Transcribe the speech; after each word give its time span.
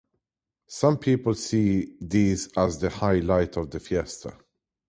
Some 0.65 0.97
people 0.97 1.35
see 1.35 1.95
these 2.01 2.49
as 2.57 2.79
the 2.79 2.89
highlight 2.89 3.55
of 3.55 3.69
the 3.69 3.79
fiesta. 3.79 4.35